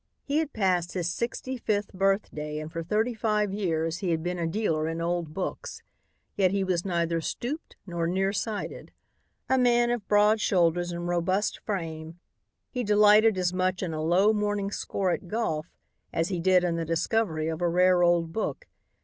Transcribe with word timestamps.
He 0.23 0.37
had 0.39 0.51
passed 0.51 0.93
his 0.93 1.07
sixty 1.13 1.57
fifth 1.59 1.93
birthday 1.93 2.57
and 2.57 2.71
for 2.71 2.81
thirty 2.81 3.13
five 3.13 3.53
years 3.53 3.99
he 3.99 4.09
had 4.09 4.23
been 4.23 4.39
a 4.39 4.47
dealer 4.47 4.87
in 4.89 4.99
old 4.99 5.31
books, 5.35 5.83
yet 6.35 6.49
he 6.49 6.63
was 6.63 6.83
neither 6.83 7.21
stooped 7.21 7.75
nor 7.85 8.07
near 8.07 8.33
sighted. 8.33 8.93
A 9.47 9.59
man 9.59 9.91
of 9.91 10.07
broad 10.07 10.41
shoulders 10.41 10.91
and 10.91 11.07
robust 11.07 11.59
frame, 11.67 12.19
he 12.71 12.83
delighted 12.83 13.37
as 13.37 13.53
much 13.53 13.83
in 13.83 13.93
a 13.93 14.01
low 14.01 14.33
morning 14.33 14.71
score 14.71 15.11
at 15.11 15.27
golf 15.27 15.67
as 16.11 16.29
he 16.29 16.39
did 16.39 16.63
in 16.63 16.77
the 16.77 16.83
discovery 16.83 17.47
of 17.47 17.61
a 17.61 17.69
rare 17.69 18.01
old 18.01 18.33
book. 18.33 18.65